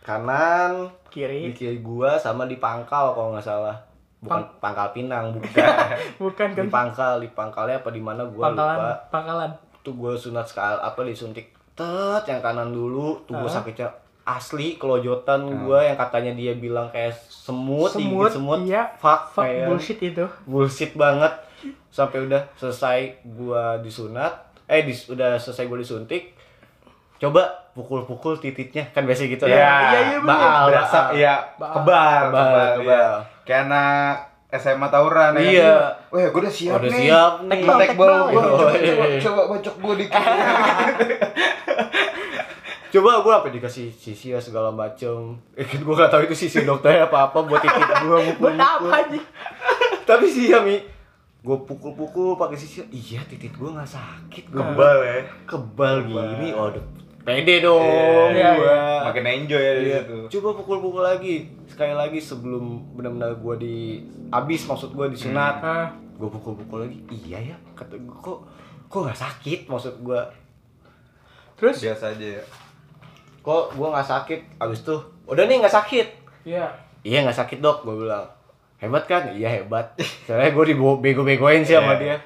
[0.01, 1.53] kanan di Kiri.
[1.53, 3.77] kiri gua sama di pangkal kalau nggak salah
[4.19, 5.51] bukan pangkal pinang bukan
[6.23, 6.57] Bukan kan.
[6.57, 8.77] di pangkal di pangkalnya apa di mana gua Pangkalan.
[8.77, 9.51] lupa Pangkalan.
[9.81, 13.51] tuh gue sunat sekali apa disuntik tet yang kanan dulu tuh gue Ah.
[13.53, 13.89] sakitnya
[14.25, 18.87] asli kelojotan gue yang katanya dia bilang kayak semut Semut, semut iya.
[18.95, 19.67] fuck, Fuck man.
[19.69, 20.23] bullshit itu.
[20.45, 21.33] bullshit banget
[21.89, 24.33] sampai udah selesai gue disunat
[24.65, 26.23] eh dis, udah selesai gue disuntik
[27.17, 29.83] coba pukul-pukul titiknya kan biasa gitu Iya, kan?
[29.89, 32.71] iya, iya, baal berasa iya Kebal, kebal, kebal.
[32.85, 33.05] iya.
[33.43, 34.13] Kayak anak
[34.53, 35.41] SMA tawuran ya.
[35.43, 35.73] Iya.
[36.09, 36.95] Wah, gue udah siap udah nih.
[37.09, 37.85] siap nih coba,
[38.29, 38.69] coba,
[39.19, 40.13] coba bacok gue dikit.
[42.93, 46.61] coba gue apa dikasih sisi ya segala macem eh, kan gue gak tahu itu sisi
[46.61, 49.17] dokternya apa apa buat titik gue Buat apa aja?
[50.09, 50.77] tapi sih ya mi
[51.43, 55.15] gue pukul-pukul pakai sisir iya titik gue nggak sakit gue Kebal ya.
[55.43, 56.69] kebal gini oh
[57.23, 58.67] pede dong Iya, gua.
[58.67, 58.79] iya.
[59.07, 59.99] Makin enjoy ya di Iya.
[60.03, 60.19] situ.
[60.39, 63.77] coba pukul-pukul lagi sekali lagi sebelum benar-benar gue di
[64.29, 65.89] abis maksud gue disunat Hah.
[66.13, 68.43] gue pukul-pukul lagi iya ya kata gue kok
[68.87, 70.21] kok nggak sakit maksud gue
[71.55, 71.79] Terus?
[71.79, 72.45] Biasa aja ya.
[73.43, 74.41] Kok gue nggak sakit?
[74.59, 76.07] Abis tuh udah nih nggak sakit.
[76.43, 76.67] Iya.
[77.03, 78.27] iya nggak sakit dok gue bilang.
[78.79, 79.31] Hebat kan?
[79.31, 79.95] Iya hebat.
[80.27, 81.99] Soalnya gue dibego-begoin sih sama Iya.
[81.99, 82.17] dia.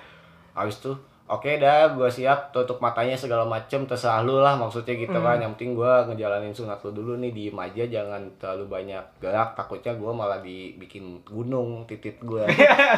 [0.52, 5.10] Habis tuh oke dah gue siap tutup matanya segala macem terserah lu lah maksudnya gitu
[5.12, 9.52] kan yang penting gue ngejalanin sunat lu dulu nih diem aja jangan terlalu banyak gerak
[9.52, 12.46] takutnya gue malah dibikin gunung titit gue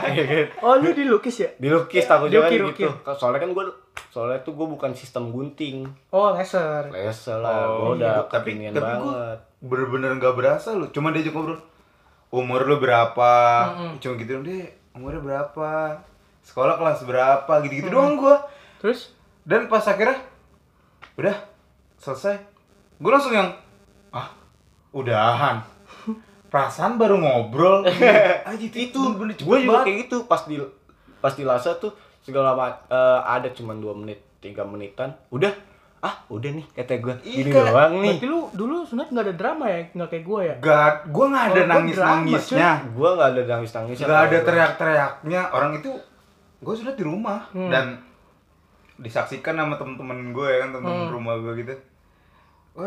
[0.64, 1.48] Oh, lu dilukis ya?
[1.56, 3.64] dilukis takutnya kan gitu soalnya kan gue
[4.08, 6.88] soalnya tuh gue bukan sistem gunting Oh, laser.
[6.88, 8.28] laser lah Oh, gue udah iya.
[8.28, 10.86] Tapi- tapi banget Bener-bener nggak berasa lu.
[10.88, 11.58] Cuma diajak ngobrol.
[12.30, 13.32] Umur lu berapa?
[13.98, 14.70] Cuma gitu deh.
[14.94, 15.98] Umurnya berapa?
[16.48, 17.52] Sekolah kelas berapa?
[17.60, 18.40] Gitu-gitu doang gua.
[18.80, 19.12] Terus?
[19.44, 20.16] Dan pas akhirnya
[21.14, 21.36] udah
[21.96, 22.40] selesai.
[22.96, 23.52] Gue langsung yang
[24.08, 24.32] ah
[24.90, 25.60] udahan.
[26.52, 27.84] Perasaan baru ngobrol.
[28.48, 29.84] Aja itu bener-bener cepet gue juga banget.
[29.84, 30.56] kayak gitu pas di
[31.18, 32.56] pas di laser tuh segala
[32.86, 35.50] eh, ada cuma dua menit tiga menitan udah
[35.98, 37.64] ah udah nih kata gue gini Iya.
[37.66, 39.82] doang nih Berarti lu dulu sunat nggak ada drama ya?
[39.90, 40.54] Nggak kayak gua ya?
[40.58, 45.42] Gak, gue nggak ada Oh, nangis nangisnya, gue nggak ada nangis nangis nggak ada teriak-teriaknya.
[45.50, 45.90] Orang itu
[46.58, 48.02] gue sudah di rumah dan
[48.96, 51.74] disaksikan sama temen-temen gue ya kan temen rumah gue gitu.
[52.72, 52.86] Wah,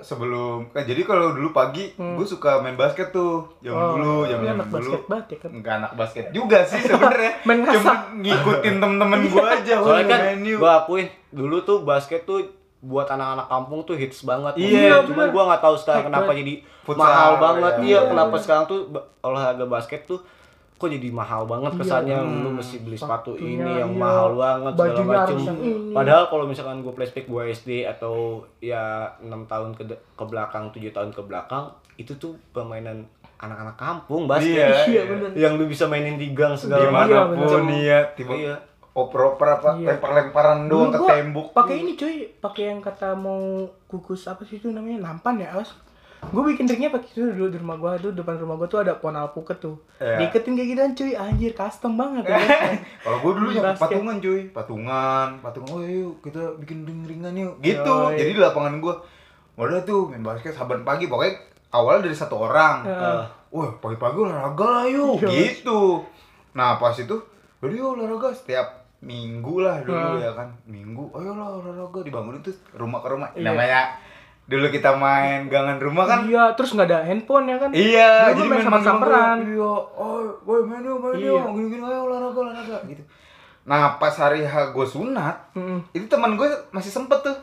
[0.00, 3.82] sebelum kan jadi kalau dulu pagi gue suka main basket tuh zaman Hmm.
[3.84, 5.50] Oh, dulu iya, zaman anak dulu basket banget ya kan?
[5.52, 7.32] Enggak anak basket juga sih sebenarnya
[7.74, 10.20] cuma ngikutin temen-temen gue aja Soalnya kan
[10.56, 12.42] gua akuin dulu tuh basket tuh
[12.78, 14.54] buat anak-anak kampung tuh hits banget.
[14.54, 15.34] Iya, Cuman bener.
[15.34, 17.72] gua nggak tahu sekarang kenapa jadi Futsal, mahal banget.
[17.72, 17.78] ya.
[17.78, 18.42] Iya, Iya, kenapa bener.
[18.42, 18.78] sekarang tuh
[19.20, 20.18] olahraga basket tuh
[20.78, 22.38] kok jadi mahal banget Iya, kesannya hmm.
[22.40, 23.98] lu mesti beli sepatu ini yang iya.
[23.98, 25.90] mahal banget segala macem ini.
[25.90, 28.14] padahal kalau misalkan gue flashback gue SD atau
[28.58, 28.82] ya
[29.18, 33.02] enam tahun ke ke belakang tujuh tahun ke belakang itu tuh permainan
[33.36, 35.30] anak-anak kampung basket Iya, Iya, bener.
[35.34, 38.54] yang lu bisa mainin di gang segala Iya, macam di mana pun iya tiba Iya.
[38.92, 39.86] oper-oper apa Iya.
[39.94, 43.38] lempar-lemparan doang ke tembok Pakai ini cuy, pakai yang kata mau
[43.86, 45.74] kukus apa sih itu namanya nampan ya, awas.
[46.18, 48.98] Gue bikin triknya pakai itu dulu di rumah gua tuh depan rumah gua tuh ada
[48.98, 49.78] pohon alpukat tuh.
[50.02, 50.18] Iya.
[50.26, 52.38] Diiketin kayak gituan cuy, anjir custom banget ya.
[53.06, 55.70] Kalau gue dulu yang patungan cuy, patungan, patungan.
[55.72, 57.54] Oh yuk kita bikin ring-ringan yuk.
[57.62, 57.86] Gitu.
[57.86, 58.18] Yoi.
[58.18, 58.94] Jadi di lapangan gue,
[59.56, 61.08] udah tuh main basket saban pagi.
[61.08, 61.38] Pokoknya
[61.72, 62.84] awalnya dari satu orang.
[62.84, 63.22] Heeh.
[63.48, 65.22] Wah pagi-pagi olahraga lah yuk.
[65.24, 65.30] Iya.
[65.32, 66.02] Gitu.
[66.52, 67.16] Nah pas itu,
[67.62, 70.28] udah yuk olahraga setiap minggu lah dulu Heeh.
[70.28, 70.50] ya kan.
[70.66, 73.30] Minggu, ayolah olahraga dibangunin tuh rumah ke rumah.
[73.32, 73.54] Iya.
[73.54, 73.80] Namanya
[74.48, 76.24] dulu kita main gangan rumah kan.
[76.24, 77.70] Iya, terus nggak ada handphone ya kan?
[77.70, 79.36] Iya, Dulu jadi main main samper-samperan.
[79.44, 81.30] Iya, oh, boy main yuk, main Iya.
[81.30, 83.02] yuk, gini-gini ayo olahraga, olahraga gitu.
[83.62, 85.84] Nah, pas hari H gue sunat, Mm-mm.
[85.92, 87.36] itu teman gue masih sempet tuh.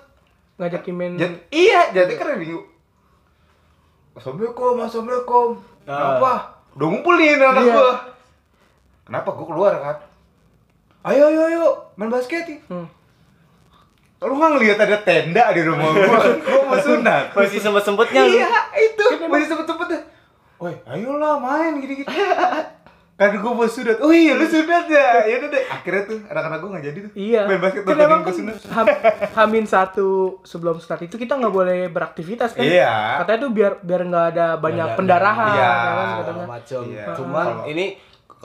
[0.57, 2.65] Ngajakin main Jat, iya, jadi hari minggu.
[4.15, 5.47] Assalamualaikum, assalamualaikum.
[5.85, 6.17] Ah.
[6.17, 6.33] Kenapa?
[6.73, 7.73] Udah ngumpulin anak Iya.
[7.75, 7.91] gue.
[9.05, 9.29] Kenapa?
[9.29, 9.97] Gue keluar kan.
[11.05, 12.59] Ayo, ayo, ayo, main basket nih.
[12.65, 12.89] Hmm.
[14.25, 16.05] Lu nggak ngeliat ada tenda di rumah gue?
[16.45, 17.31] gue mau sunat.
[17.31, 19.05] masih sempet sempetnya lu Iya, itu.
[19.25, 19.99] Masih sempet-sempetnya.
[20.55, 22.09] Woi, ayolah main gini-gini.
[23.15, 24.01] kan gue mau sunat.
[24.01, 25.23] Oh iya, lu sunat ya.
[25.23, 25.63] Ya udah deh.
[25.69, 27.11] Akhirnya tuh anak-anak gue nggak jadi tuh.
[27.15, 27.41] Iya.
[27.47, 28.99] Main basket kan emang gue kan ham-
[29.35, 30.07] hamin satu
[30.41, 32.65] sebelum start itu kita nggak boleh beraktivitas kan?
[32.65, 33.23] Iya.
[33.23, 35.53] Katanya tuh biar biar nggak ada banyak pendarahan.
[35.53, 35.71] Iya.
[35.71, 36.81] ya kan, macam.
[36.83, 37.05] Iya.
[37.15, 37.85] Cuman ini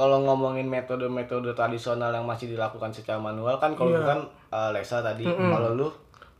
[0.00, 5.00] kalau ngomongin metode-metode tradisional yang masih dilakukan secara manual kan kalau lu kan uh, Lesa
[5.00, 5.88] tadi, kalau lu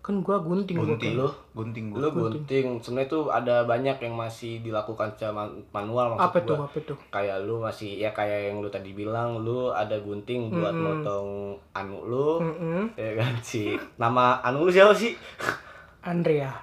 [0.01, 1.13] Kan gua gunting, gua Gunting.
[1.13, 1.29] Lu?
[1.53, 2.01] Gunting gue.
[2.01, 2.81] lu gunting.
[2.81, 6.49] Sebenarnya tuh ada banyak yang masih dilakukan secara man- manual maksud Apa gua.
[6.49, 6.57] tuh?
[6.65, 6.97] Apa tuh?
[7.13, 11.05] Kayak lu masih ya kayak yang lu tadi bilang lu ada gunting buat Mm-mm.
[11.05, 11.29] motong
[11.77, 12.41] anu lu.
[12.41, 12.97] Mm-mm.
[12.97, 15.13] Ya kan si nama anu lu siapa sih?
[16.01, 16.49] Andrea.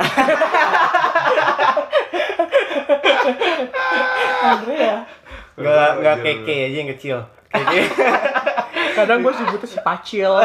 [4.43, 4.95] Andrea.
[5.57, 7.17] Enggak enggak Iya, keke aja yang kecil.
[7.49, 7.81] Keke.
[8.97, 10.29] Kadang gua sebutnya si Pacil.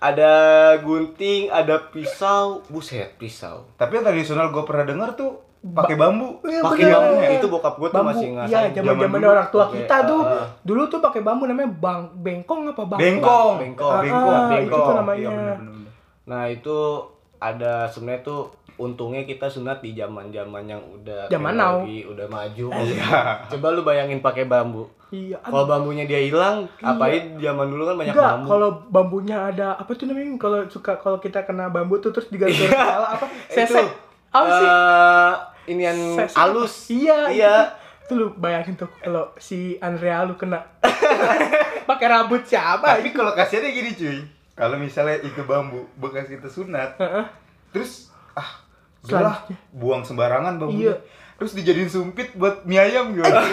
[0.00, 0.32] ada
[0.78, 3.64] gunting, ada pisau, buset pisau.
[3.74, 6.44] Tapi yang tradisional gue pernah dengar tuh pakai bambu.
[6.44, 8.10] Iya, Pakai bambu itu bokap gua tuh Bambu.
[8.12, 8.70] masih Iya, ngasain.
[8.76, 10.20] zaman zaman orang tua pakai, kita tuh.
[10.20, 12.98] uh, Dulu tuh pakai bambu namanya bang bengkong apa bang?
[13.00, 13.54] Bengkong.
[13.58, 13.88] Bengkong.
[13.90, 14.28] Ah, Bengkong.
[14.30, 14.60] ah, Bengkong.
[14.60, 15.18] itu tuh namanya.
[15.18, 15.90] Iya, bener, bener, bener.
[16.24, 16.78] Nah, itu
[17.38, 18.40] ada sebenarnya tuh
[18.74, 21.82] untungnya kita sunat di zaman-zaman yang udah Zaman now.
[21.86, 22.66] udah maju.
[22.74, 23.46] Iya.
[23.46, 24.90] Coba lu bayangin pakai bambu.
[25.08, 25.38] Iya.
[25.40, 28.46] Kalau bambunya dia hilang, apain zaman dulu kan banyak Enggak, bambu.
[28.48, 30.34] kalau bambunya ada apa tuh namanya?
[30.36, 33.26] Kalau suka kalau kita kena bambu tuh terus digantung kepala apa?
[33.54, 33.86] Sesek.
[34.28, 34.66] Apa sih?
[34.66, 35.32] Eh,
[35.70, 36.74] inian Sesek halus.
[36.90, 37.56] Iya, Iya.
[38.04, 40.60] Itu lu bayangin tuh kalau si Andrea lu kena
[41.88, 42.98] pakai rambut siapa?
[43.00, 44.18] Tapi kalau kasihannya gini cuy.
[44.54, 47.26] Kalau misalnya itu bambu bekas kita sunat, Heeh.
[47.70, 48.62] terus ah
[49.04, 49.56] udahlah Selanjutnya.
[49.72, 50.82] buang sembarangan bambunya.
[50.82, 50.94] Iya.
[51.34, 53.40] Terus dijadiin sumpit buat mie ayam gimana?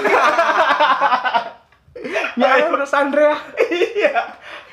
[2.34, 3.36] Ya kan terus Andrea.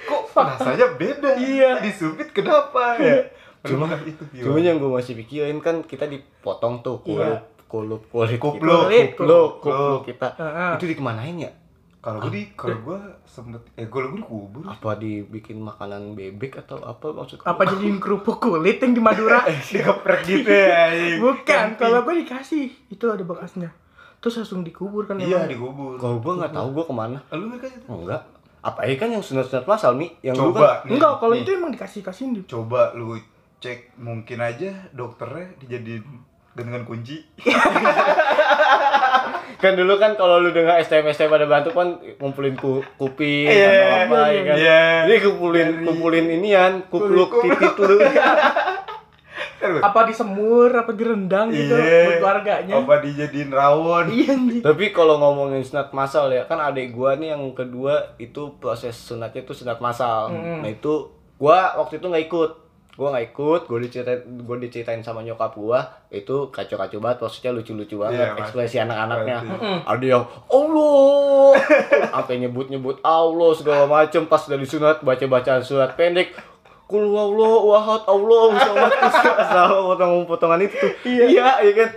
[0.06, 1.34] Kok rasanya beda?
[1.34, 1.82] Iya.
[1.82, 3.26] Disumpit kenapa ya?
[3.60, 4.22] Cuma- Bukan itu?
[4.40, 7.42] Cuma yang gue masih pikirin kan kita dipotong tuh kulup, Iya.
[7.66, 10.38] kulup, kulit kupluk kita.
[10.38, 10.72] Heeh.
[10.78, 11.50] Itu dikemanain ya?
[11.98, 14.62] Kalau gue di kalau gue sempet eh kalau gue dikubur.
[14.70, 17.42] Apa dibikin makanan bebek atau apa maksudnya?
[17.42, 19.42] Apa jadiin kerupuk kulit yang di Madura?
[19.74, 20.94] Digeprek gitu ya.
[21.22, 23.74] Bukan, kalau gue dikasih itu ada bekasnya.
[24.22, 25.98] Terus langsung dikubur kan Iya dikubur.
[25.98, 27.18] Kalau gue nggak tahu gue ke mana.
[27.34, 27.80] Lu nggak kasih?
[27.90, 28.22] Enggak.
[28.62, 30.10] Apa ini kan yang sunat-sunat masal nih?
[30.22, 30.70] Yang dulu kan Coba.
[30.86, 32.42] nih, Enggak, kalau itu emang dikasih kasihin di.
[32.46, 33.18] coba lu
[33.58, 36.06] cek mungkin aja dokternya dijadiin
[36.54, 37.22] gantungan kunci.
[39.58, 44.06] kan dulu kan kalau lu dengar STM STM pada bantu kan ngumpulin ku, kuping Iya,
[44.06, 44.56] atau apa ya kan.
[44.56, 44.82] iya.
[45.04, 47.58] Ini kumpulin Dari- kumpulin inian, kupluk Kupluk.
[47.58, 47.96] titit lu.
[49.58, 52.72] Apa disemur, apa direndang gitu buat keluarganya.
[52.72, 52.78] Iya.
[52.78, 54.06] Apa dijadiin rawon?
[54.08, 54.34] Iya.
[54.62, 59.42] Tapi kalau ngomongin sunat masal ya, kan adik gua nih yang kedua itu proses sunatnya
[59.42, 60.30] itu sunat masal.
[60.30, 60.62] Mm-mm.
[60.62, 62.50] Nah itu gua waktu itu nggak ikut.
[62.98, 67.94] Gua nggak ikut, gua diceritain gua diceritain sama nyokap gua, itu kacau-kacau banget, maksudnya lucu-lucu
[67.94, 69.38] banget Iya, ekspresi anak-anaknya.
[69.86, 71.54] Ada yang Allah,
[72.18, 76.34] sampai nyebut-nyebut Allah segala macem pas udah disunat baca bacaan surat pendek.
[76.88, 80.92] kul wallahu ahad Allah somad asal potong-potongan itu tuh.
[81.06, 81.88] Iya, iya kan.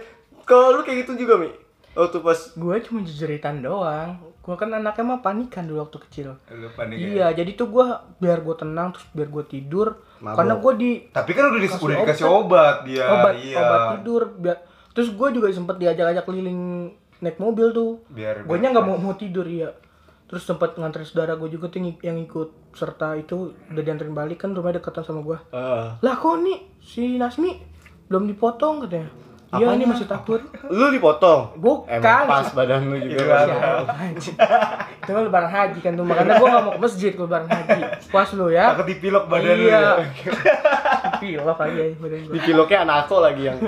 [0.45, 1.49] Kalau lu kayak gitu juga, Mi.
[1.91, 4.15] Waktu pas gue cuma jeritan doang.
[4.41, 6.27] Gue kan anaknya mah panikan dulu waktu kecil.
[6.49, 7.05] Lu panik ya?
[7.05, 7.85] iya jadi tuh gue
[8.17, 10.37] biar gue tenang terus biar gue tidur Mabok.
[10.39, 13.05] karena gue di Tapi kan udah, di, udah dikasih obat dia.
[13.05, 13.59] obat iya.
[13.59, 14.57] obat tidur biar
[14.91, 18.01] terus gue juga sempet diajak-ajak keliling naik mobil tuh.
[18.07, 19.69] Biar gue nya nggak mau mau tidur ya
[20.31, 24.55] terus sempat nganterin saudara gue juga tuh yang- ikut serta itu udah dianterin balik kan
[24.55, 26.71] rumahnya deketan sama gue eh, lah kok nih?
[26.79, 27.51] Si Nasmi
[28.07, 29.11] belum dipotong katanya
[29.53, 31.51] iya ini masih takut lu dipotong.
[31.55, 33.43] bukan Emang pas badan lu juga.
[33.43, 33.59] Iya.
[34.97, 37.79] Itu kan lebaran haji kan tuh makanya gue gak mau ke masjid kalau lebaran haji
[38.07, 39.63] puas lu ya Takut dipilok badan lu.
[39.65, 39.93] iya ya.
[41.17, 43.57] pilok aja ya badan gue Di piloknya anako lagi yang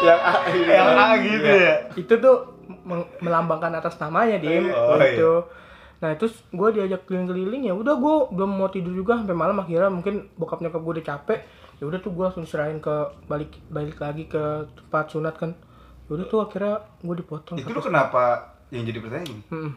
[0.00, 0.70] yang A ini.
[0.70, 1.74] Yang A gitu ya.
[1.94, 2.36] itu tuh
[3.18, 5.44] melambangkan atas namanya dim Oh, gitu
[5.98, 9.90] nah itu gue diajak keliling-keliling ya udah gue belum mau tidur juga sampai malam akhirnya
[9.90, 11.38] mungkin bokap nyokap gue udah capek
[11.78, 14.42] ya udah tuh gue langsung serahin ke balik balik lagi ke
[14.74, 15.54] tempat sunat kan
[16.04, 18.22] ya udah tuh akhirnya gue dipotong Itu lu kenapa
[18.68, 19.42] yang jadi pertanyaan gini?
[19.48, 19.72] Mm-mm.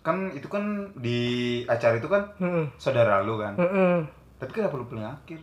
[0.00, 1.18] Kan itu kan di
[1.64, 2.64] acara itu kan Mm-mm.
[2.76, 3.54] saudara lu kan.
[3.54, 4.06] Mm-mm.
[4.36, 5.38] Tapi kenapa lu paling akhir?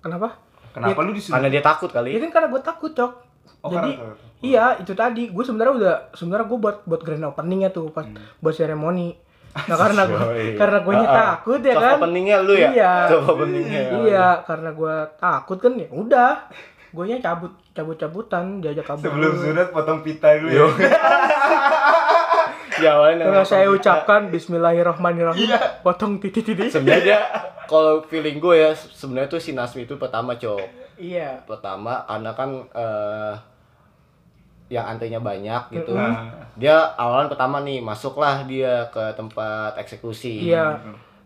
[0.00, 0.28] kenapa
[0.72, 1.36] Kenapa lu disuruh?
[1.36, 2.16] Karena dia takut Ya kali.
[2.18, 3.12] kan karena gue takut cok.
[3.62, 7.70] Oh, Jadi karena iya itu tadi gue sebenarnya udah sebenarnya gue buat buat grand openingnya
[7.70, 9.14] tuh pas buat seremoni.
[9.52, 10.20] Nah karena gue
[10.54, 11.14] karena gue Ah, ah.
[11.14, 11.94] takut ya kan.
[11.96, 12.68] openingnya lu ya?
[12.70, 12.92] Iya.
[13.06, 13.82] Soft openingnya.
[14.00, 16.32] Iya karena gue takut kan ya udah.
[16.88, 19.06] Gue nya cabut cabut cabutan diajak kabur.
[19.06, 20.66] Sebelum sunat potong pita dulu ya.
[22.74, 26.72] Ya awalnya nama- saya ucapkan Bismillahirrahmanirrahim, potong titik-titik.
[26.74, 27.20] sebenarnya
[27.64, 31.44] kalau feeling gue ya sebenarnya tuh si Nasmi itu pertama cok Iya.
[31.44, 33.32] pertama karena kan eh,
[34.72, 36.32] yang antenya banyak gitu Nah.
[36.54, 40.80] dia awalan pertama nih masuklah dia ke tempat eksekusi Iya.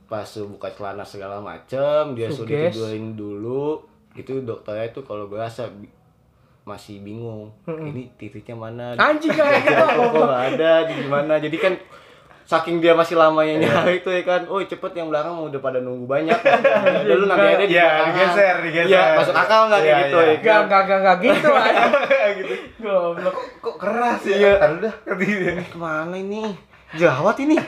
[0.05, 2.71] pas buka celana segala macem dia suruh Suges.
[2.71, 3.79] ditidurin dulu
[4.13, 5.71] itu dokternya itu kalau gue rasa
[6.65, 10.03] masih bingung ini titiknya mana Anjing kayak gitu.
[10.11, 11.73] kok ada di gimana jadi kan
[12.47, 15.79] saking dia masih lamanya nyari itu ya kan oh cepet yang belakang mau udah pada
[15.79, 16.55] nunggu banyak ya
[17.19, 18.07] lu nanti ada di Iya, belakangan.
[18.09, 18.87] digeser, digeser.
[18.87, 20.27] Iya, masuk akal nggak kayak Iya, gitu iya.
[20.27, 21.93] ya Gak kan gak gak gak gitu anjing.
[22.39, 22.55] gitu.
[22.79, 23.35] Goblok.
[23.59, 24.37] Kok keras ya?
[24.37, 24.53] Iya.
[24.57, 24.95] Taruh dah.
[25.13, 25.51] Gitu.
[25.67, 26.43] ke mana ini
[26.95, 27.59] jawat ini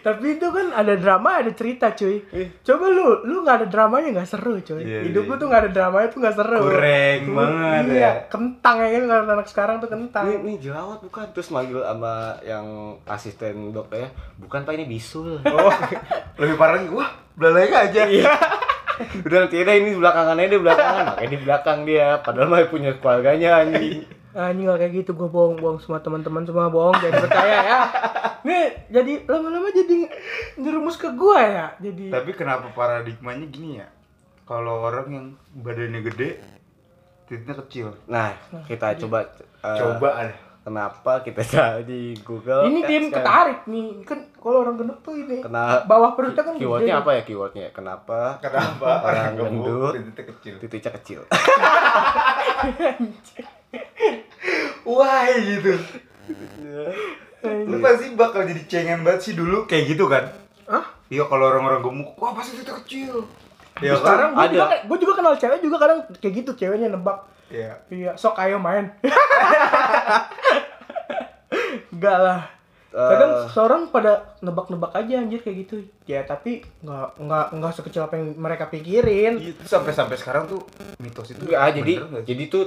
[0.00, 2.22] Tapi itu kan ada drama, ada cerita cuy.
[2.62, 4.80] Coba lu, lu nggak ada dramanya nggak seru cuy.
[4.80, 5.30] Iya, Hidup iya.
[5.30, 6.60] lu tuh nggak ada dramanya tuh nggak seru.
[6.62, 8.12] Kurang banget Iya, ya.
[8.30, 10.24] kentang ya kan kalau anak sekarang tuh kentang.
[10.24, 12.66] ini, ini jawat bukan terus manggil sama yang
[13.04, 15.72] asisten dokter ya bukan pak ini bisul Oh,
[16.38, 16.88] lebih parah lagi.
[16.90, 18.02] Wah, belalainya aja.
[18.06, 18.34] Iya.
[19.26, 24.06] udah nanti ini belakangannya dia belakangan makanya di belakang dia padahal mah punya keluarganya anjing
[24.36, 27.80] Anjing nggak kayak gitu, gue bohong-bohong semua teman-teman semua bohong, jadi percaya ya.
[28.42, 30.10] Nih, jadi lama-lama jadi
[30.56, 31.66] nyerumus ke gua ya.
[31.78, 33.88] Jadi Tapi kenapa paradigmanya gini ya?
[34.42, 36.42] Kalau orang yang badannya gede,
[37.24, 37.86] titiknya kecil.
[38.04, 40.34] nah kita coba eh, Coba ada.
[40.60, 43.88] kenapa kita cari Google ini kan tim sekarang- ketarik nih.
[44.02, 48.36] Kan kalau orang gendut tuh ini Kena- bawah perutnya kan keywordnya apa ya keywordnya kenapa
[48.38, 49.92] Kenapa Orang orang gendut.
[49.94, 50.54] titiknya kecil?
[50.58, 51.20] titiknya kecil
[54.94, 55.74] Wah, gitu.
[57.44, 60.24] Lu pasti bakal jadi cengen banget sih dulu kayak gitu kan?
[60.70, 60.84] Hah?
[61.12, 63.28] Iya kalau orang-orang gemuk, wah pasti titik kecil.
[63.82, 64.54] Iya Terus sekarang gue Ada.
[64.54, 67.18] juga, gue juga kenal cewek juga kadang kayak gitu ceweknya nebak
[67.52, 67.72] Iya.
[67.92, 68.88] Iya, sok ayo main.
[71.94, 72.40] Enggak lah.
[72.94, 73.10] Eh.
[73.10, 75.76] Kadang seorang pada nebak-nebak aja anjir kayak gitu.
[76.06, 79.34] Ya tapi nggak nggak nggak sekecil apa yang mereka pikirin.
[79.38, 80.62] Itu sampai sampai sekarang tuh
[81.02, 81.42] mitos itu.
[81.42, 82.64] Enggak, jadi bener jadi tuh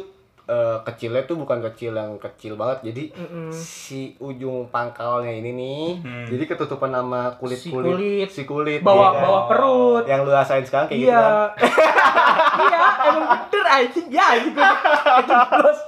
[0.47, 3.51] eh, kecilnya tuh bukan kecil yang kecil banget jadi Mm-mm.
[3.51, 6.25] si ujung pangkalnya ini nih Hmm.
[6.25, 8.27] jadi ketutupan sama kulit Si kulit, kulit.
[8.29, 9.21] si kulit Bawah iya.
[9.21, 10.03] bawah perut.
[10.05, 11.19] yang lu rasain sekarang kayak gitu Iya.
[11.19, 11.49] kan
[12.57, 14.07] Iya, emang bener anjing.
[14.09, 15.79] Ya kejeblos.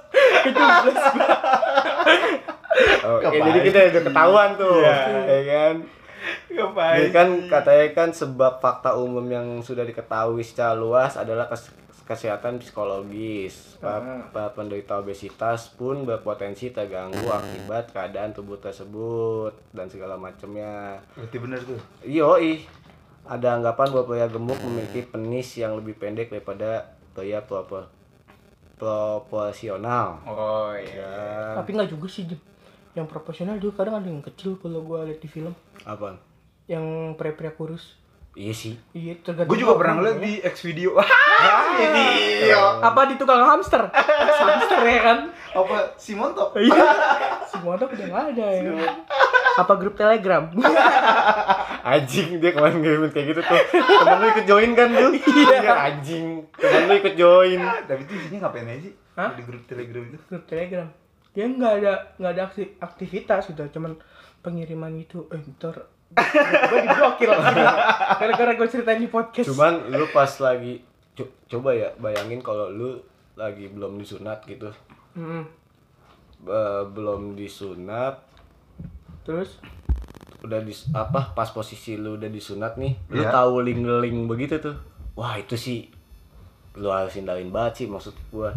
[0.43, 1.27] Kejeblos gua.
[3.01, 4.97] Oh, ya, jadi kita udah ketahuan tuh Iya.
[5.25, 5.73] ya kan?
[6.49, 11.71] Jadi kan katanya kan sebab fakta umum yang sudah diketahui secara luas adalah kes-
[12.09, 13.77] kesehatan psikologis.
[13.77, 14.01] Pa-
[14.33, 20.97] pa- penderita obesitas pun berpotensi terganggu akibat keadaan tubuh tersebut dan segala macamnya.
[21.13, 21.77] Berarti bener tuh.
[22.01, 22.65] Yoi,
[23.23, 27.85] ada anggapan bahwa pria gemuk memiliki penis yang lebih pendek daripada pria propo-
[28.73, 30.17] proporsional.
[30.25, 30.97] Oh iya.
[30.97, 32.41] Ya, Tapi nggak juga sih, Jem.
[32.97, 35.53] Yang proporsional juga kadang ada yang kecil kalau gua lihat di film.
[35.85, 36.17] apa?
[36.65, 37.98] Yang pria-pria kurus.
[38.39, 38.73] Iya sih.
[38.93, 39.51] Iya, tergantung.
[39.51, 40.95] Gue juga pernah ngeliat di X video.
[41.79, 42.79] Video.
[42.79, 45.17] apa di tukang hamster hamster ya kan
[45.51, 46.51] Apa Simonto?
[46.55, 46.87] iya
[47.49, 48.95] si modok udah nggak ada ya kan?
[49.55, 50.43] apa grup telegram
[51.89, 53.59] Anjing dia kemarin ngirimin kayak gitu tuh.
[53.73, 55.09] Temen lu ikut join kan lu?
[55.15, 56.27] Iya anjing.
[56.53, 57.59] Temen lu ikut join.
[57.59, 58.93] Tapi itu isinya ngapain aja sih?
[59.15, 59.31] Hah?
[59.33, 60.17] Di grup Telegram itu.
[60.21, 60.87] grup telegram
[61.29, 63.93] dia nggak ada nggak ada aksi- aktivitas gitu cuman
[64.39, 69.47] pengiriman itu eh ntar gue diblokir gara-gara gue ceritain di podcast.
[69.47, 70.81] Cuman lu pas lagi
[71.13, 72.97] co- coba ya bayangin kalau lu
[73.35, 74.67] lagi belum disunat gitu.
[75.13, 75.45] Mm,
[76.41, 78.19] Be- belum disunat.
[79.21, 79.61] Terus?
[80.39, 83.29] Udah di apa pas posisi lu udah disunat nih lu Iya.
[83.29, 84.75] tahu link-link begitu tuh.
[85.13, 85.91] Wah itu sih
[86.73, 88.49] lu harus hindarin banget sih maksud gua.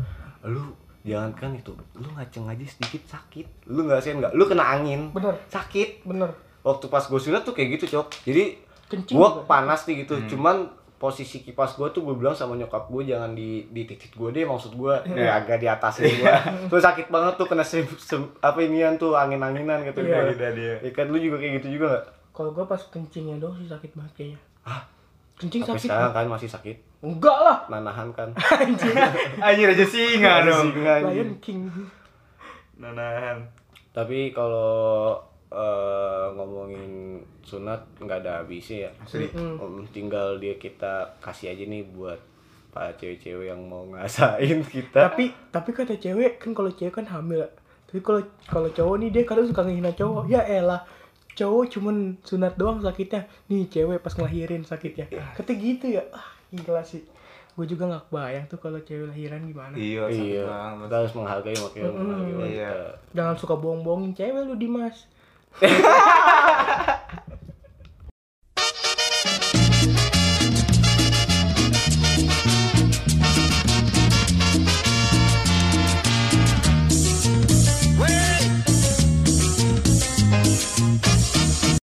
[0.43, 0.63] Lu
[1.03, 3.67] jangan kan itu lu ngaceng aja sedikit sakit.
[3.67, 4.33] Lu nggak sih nggak?
[4.33, 5.11] Lu kena angin.
[5.11, 5.35] Bener.
[5.47, 6.07] sakit.
[6.07, 6.31] Bener
[6.63, 9.43] waktu pas gue sunat tuh kayak gitu cok jadi Kencing gua juga.
[9.47, 13.67] panas nih gitu cuman posisi kipas gue tuh gue bilang sama nyokap gue jangan di
[13.67, 16.15] di titik gue deh maksud gue ya agak di atas gue
[16.69, 20.31] tuh sakit banget tuh kena sem, sem- apa inian tuh angin anginan gitu Iya.
[20.31, 20.75] Gitu dia.
[20.79, 22.05] Ya kan lu juga kayak gitu juga gak?
[22.33, 24.39] kalau gue pas kencingnya doang sih sakit banget kayaknya
[25.35, 26.77] kencing Tapi sakit sekarang kan masih sakit.
[27.01, 28.31] enggak lah Nanahan kan.
[29.43, 30.71] Anjir aja singa dong.
[30.71, 30.95] Singa.
[31.05, 31.67] Lion King
[32.75, 33.43] Nanahan.
[33.91, 35.19] Tapi kalau
[35.55, 36.93] eh, ngomongin
[37.43, 38.91] sunat nggak ada habisnya ya.
[38.99, 39.29] Asli.
[39.29, 39.57] Mm.
[39.57, 42.19] Om, tinggal dia kita kasih aja nih buat
[42.69, 45.07] para cewek-cewek yang mau ngasain kita.
[45.07, 47.45] tapi tapi kata cewek kan kalau cewek kan hamil.
[47.85, 50.25] Tapi kalau kalau cowok nih dia kadang suka ngehina cowok.
[50.27, 50.81] Ya elah.
[51.33, 53.25] Cowok cuman sunat doang sakitnya.
[53.47, 55.07] Nih cewek pas ngelahirin sakitnya.
[55.33, 56.05] Kata gitu ya.
[56.11, 57.05] Ah gila sih.
[57.53, 59.77] Gue juga nggak bayang tuh kalau cewek lahiran gimana.
[59.77, 60.49] Iya, Iya,
[60.81, 62.37] kita harus menghargai makanya menghargai Iya.
[62.73, 62.73] wanita.
[63.13, 65.05] jangan suka bohong-bohongin cewek lu Dimas
[65.61, 66.99] ハハハハ!